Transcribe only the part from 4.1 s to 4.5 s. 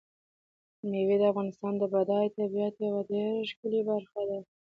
ده.